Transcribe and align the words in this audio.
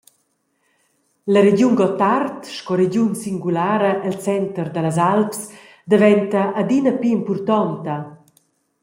La 1.33 1.41
regiun 1.47 1.75
Gottard 1.79 2.39
sco 2.57 2.73
regiun 2.81 3.11
singulara 3.23 3.91
el 4.07 4.15
center 4.27 4.65
dallas 4.73 4.99
Alps 5.13 5.39
daventa 5.91 6.41
adina 6.61 6.91
pli 6.99 7.09
impurtonta. 7.17 7.95